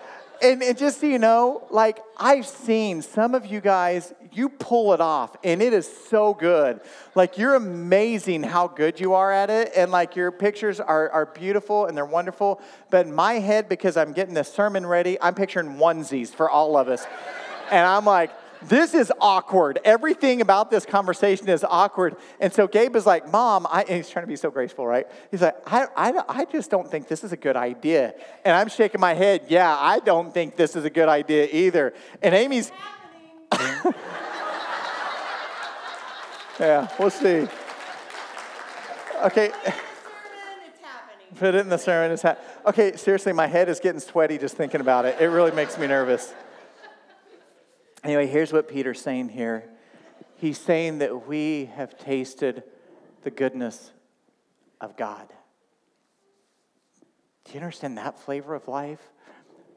[0.41, 4.93] and, and just so you know, like, I've seen some of you guys, you pull
[4.93, 6.81] it off, and it is so good.
[7.15, 11.27] Like, you're amazing how good you are at it, and like, your pictures are, are
[11.27, 12.59] beautiful and they're wonderful.
[12.89, 16.75] But in my head, because I'm getting this sermon ready, I'm picturing onesies for all
[16.75, 17.05] of us.
[17.71, 18.31] and I'm like,
[18.67, 19.79] this is awkward.
[19.83, 22.15] Everything about this conversation is awkward.
[22.39, 25.07] And so Gabe is like, Mom, I, he's trying to be so graceful, right?
[25.31, 28.13] He's like, I, I, I just don't think this is a good idea.
[28.45, 31.93] And I'm shaking my head, Yeah, I don't think this is a good idea either.
[32.21, 32.71] And Amy's.
[36.59, 37.47] yeah, we'll see.
[39.23, 39.51] Okay.
[41.35, 42.11] Put it in the sermon.
[42.11, 45.19] It's ha- okay, seriously, my head is getting sweaty just thinking about it.
[45.19, 46.33] It really makes me nervous.
[48.03, 49.69] Anyway, here's what Peter's saying here.
[50.35, 52.63] He's saying that we have tasted
[53.23, 53.91] the goodness
[54.81, 55.29] of God.
[57.45, 58.99] Do you understand that flavor of life?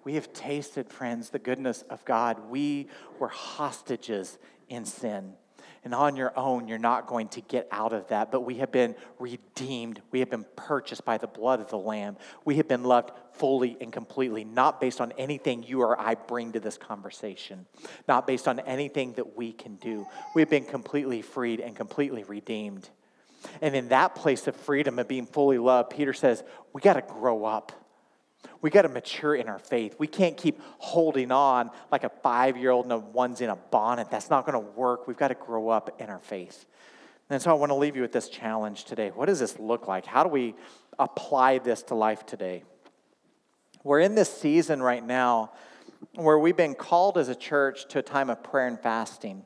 [0.03, 2.51] We have tasted, friends, the goodness of God.
[2.51, 5.35] We were hostages in sin.
[5.87, 8.33] And on your own, you're not going to get out of that.
[8.33, 10.03] But we have been redeemed.
[10.11, 12.16] We have been purchased by the blood of the Lamb.
[12.44, 16.51] We have been loved fully and completely, not based on anything you or I bring
[16.55, 17.66] to this conversation,
[18.09, 20.05] not based on anything that we can do.
[20.35, 22.90] We've been completely freed and completely redeemed.
[23.62, 27.03] And in that place of freedom and being fully loved, Peter says, we got to
[27.03, 27.70] grow up.
[28.61, 29.96] We got to mature in our faith.
[29.98, 33.56] We can't keep holding on like a five year old and a one's in a
[33.56, 34.11] bonnet.
[34.11, 35.06] That's not going to work.
[35.06, 36.66] We've got to grow up in our faith.
[37.28, 39.11] And so I want to leave you with this challenge today.
[39.11, 40.06] What does this look like?
[40.06, 40.54] How do we
[40.98, 42.62] apply this to life today?
[43.82, 45.52] We're in this season right now
[46.14, 49.44] where we've been called as a church to a time of prayer and fasting.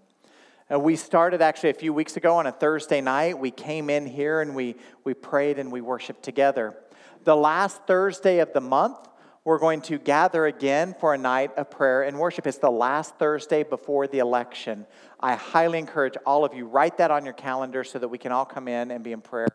[0.73, 3.39] Uh, we started actually a few weeks ago on a Thursday night.
[3.39, 6.77] We came in here and we, we prayed and we worshiped together.
[7.25, 8.97] The last Thursday of the month,
[9.45, 12.47] we're going to gather again for a night of prayer and worship.
[12.47, 14.87] It's the last Thursday before the election.
[15.19, 18.33] I highly encourage all of you, write that on your calendar so that we can
[18.33, 19.49] all come in and be in prayer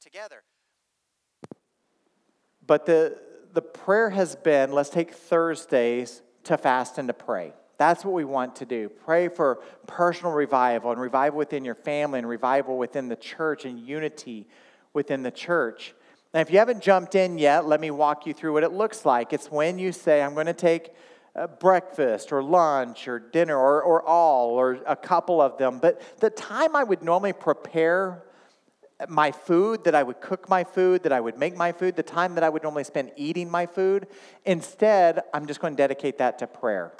[0.00, 0.42] together.
[2.66, 3.18] But the,
[3.52, 7.52] the prayer has been let's take Thursdays to fast and to pray.
[7.78, 8.88] That's what we want to do.
[8.88, 13.80] Pray for personal revival and revival within your family and revival within the church and
[13.80, 14.46] unity
[14.92, 15.94] within the church.
[16.34, 19.04] Now, if you haven't jumped in yet, let me walk you through what it looks
[19.04, 19.34] like.
[19.34, 20.94] It's when you say, I'm going to take
[21.36, 25.78] uh, breakfast or lunch or dinner or, or all or a couple of them.
[25.78, 28.22] But the time I would normally prepare
[29.08, 32.02] my food, that I would cook my food, that I would make my food, the
[32.02, 34.06] time that I would normally spend eating my food,
[34.46, 36.92] instead, I'm just going to dedicate that to prayer.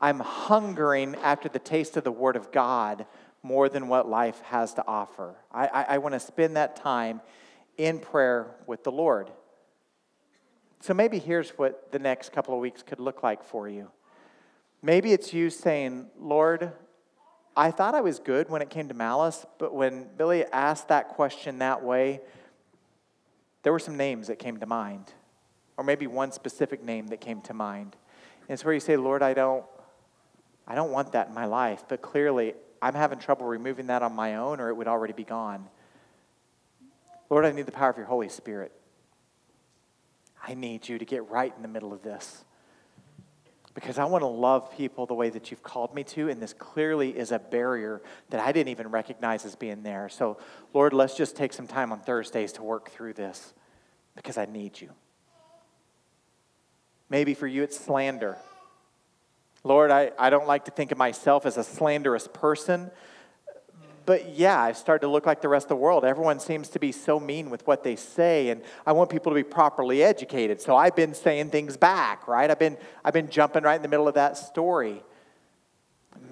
[0.00, 3.06] I'm hungering after the taste of the Word of God
[3.44, 5.36] more than what life has to offer.
[5.52, 7.20] I, I, I want to spend that time
[7.78, 9.30] in prayer with the Lord.
[10.80, 13.90] So maybe here's what the next couple of weeks could look like for you.
[14.82, 16.72] Maybe it's you saying, Lord,
[17.56, 21.08] I thought I was good when it came to malice, but when Billy asked that
[21.08, 22.20] question that way,
[23.62, 25.12] there were some names that came to mind,
[25.76, 27.96] or maybe one specific name that came to mind.
[28.42, 29.64] And it's where you say, Lord, I don't,
[30.66, 34.14] I don't want that in my life, but clearly I'm having trouble removing that on
[34.14, 35.68] my own, or it would already be gone.
[37.30, 38.72] Lord, I need the power of your Holy Spirit.
[40.46, 42.44] I need you to get right in the middle of this
[43.74, 46.52] because I want to love people the way that you've called me to, and this
[46.52, 50.08] clearly is a barrier that I didn't even recognize as being there.
[50.08, 50.38] So,
[50.74, 53.52] Lord, let's just take some time on Thursdays to work through this
[54.16, 54.90] because I need you.
[57.08, 58.36] Maybe for you, it's slander.
[59.62, 62.90] Lord, I, I don't like to think of myself as a slanderous person,
[64.08, 66.02] but yeah, I've started to look like the rest of the world.
[66.02, 69.34] Everyone seems to be so mean with what they say, and I want people to
[69.34, 70.62] be properly educated.
[70.62, 72.50] So I've been saying things back, right?
[72.50, 75.02] I've been, I've been jumping right in the middle of that story.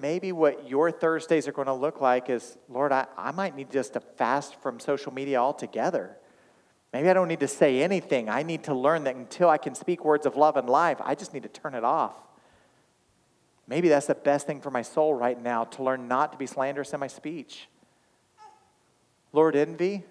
[0.00, 3.70] Maybe what your Thursdays are going to look like is, Lord, I, I might need
[3.70, 6.16] just to fast from social media altogether.
[6.94, 8.30] Maybe I don't need to say anything.
[8.30, 11.14] I need to learn that until I can speak words of love and life, I
[11.14, 12.16] just need to turn it off.
[13.68, 16.46] Maybe that's the best thing for my soul right now to learn not to be
[16.46, 17.68] slanderous in my speech.
[19.32, 20.04] Lord, envy,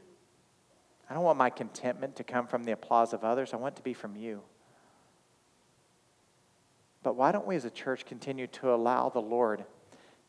[1.10, 3.54] I don't want my contentment to come from the applause of others.
[3.54, 4.42] I want it to be from you.
[7.02, 9.64] But why don't we as a church continue to allow the Lord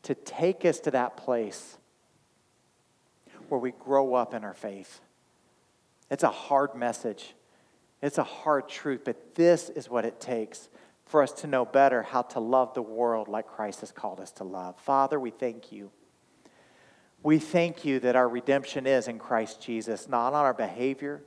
[0.03, 1.77] to take us to that place
[3.49, 5.01] where we grow up in our faith?
[6.09, 7.33] It's a hard message,
[8.01, 10.69] it's a hard truth, but this is what it takes
[11.07, 14.31] for us to know better how to love the world like Christ has called us
[14.33, 14.77] to love.
[14.79, 15.89] Father, we thank you.
[17.23, 21.23] We thank you that our redemption is in Christ Jesus, not on our behavior,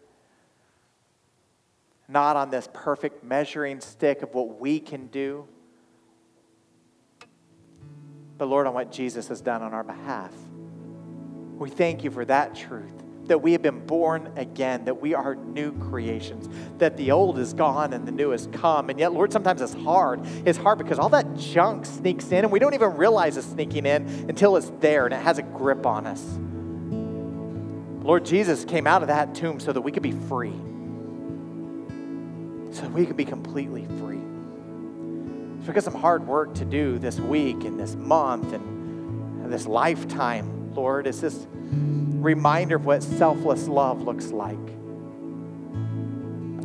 [2.08, 5.46] not on this perfect measuring stick of what we can do,
[8.36, 10.32] but Lord, on what Jesus has done on our behalf.
[11.58, 15.36] We thank you for that truth that we have been born again, that we are
[15.36, 18.90] new creations, that the old is gone and the new has come.
[18.90, 20.20] And yet, Lord, sometimes it's hard.
[20.44, 23.86] It's hard because all that junk sneaks in and we don't even realize it's sneaking
[23.86, 26.22] in until it's there and it has a grip on us.
[28.04, 30.54] Lord Jesus came out of that tomb so that we could be free,
[32.74, 34.20] so that we could be completely free.
[35.58, 40.59] It's because some hard work to do this week and this month and this lifetime,
[40.74, 41.06] Lord.
[41.06, 44.56] It's this reminder of what selfless love looks like.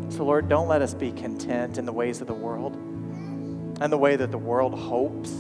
[0.10, 3.98] So, Lord, don't let us be content in the ways of the world and the
[3.98, 5.32] way that the world hopes.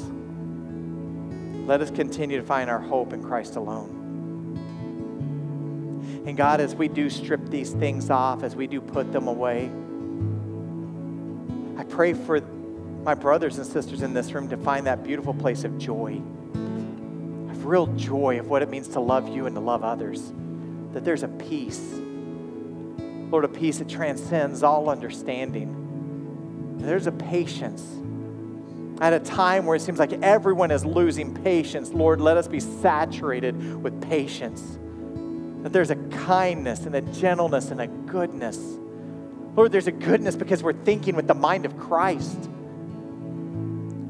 [1.65, 4.01] Let us continue to find our hope in Christ alone.
[6.25, 9.71] And God, as we do strip these things off, as we do put them away,
[11.77, 12.41] I pray for
[13.03, 16.21] my brothers and sisters in this room to find that beautiful place of joy
[17.65, 20.31] real joy of what it means to love you and to love others.
[20.93, 21.81] That there's a peace,
[23.31, 26.77] Lord, a peace that transcends all understanding.
[26.77, 27.83] There's a patience.
[29.01, 32.61] At a time where it seems like everyone is losing patience, Lord, let us be
[32.61, 34.79] saturated with patience.
[35.63, 38.57] That there's a kindness and a gentleness and a goodness.
[39.55, 42.49] Lord, there's a goodness because we're thinking with the mind of Christ.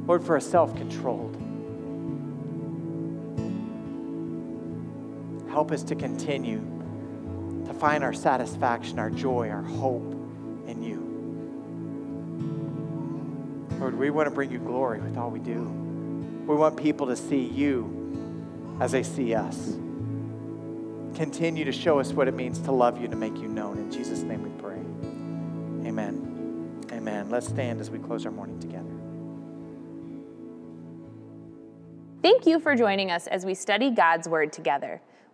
[0.06, 1.35] Lord, for a self controlled.
[5.56, 6.60] Help us to continue
[7.66, 10.12] to find our satisfaction, our joy, our hope
[10.68, 10.99] in you.
[13.80, 15.62] Lord, we want to bring you glory with all we do.
[16.45, 19.78] We want people to see you as they see us.
[21.16, 23.78] Continue to show us what it means to love you, to make you known.
[23.78, 24.82] In Jesus' name we pray.
[25.88, 26.86] Amen.
[26.91, 27.30] Amen.
[27.30, 28.91] Let's stand as we close our morning together.
[32.22, 34.99] Thank you for joining us as we study God's Word together.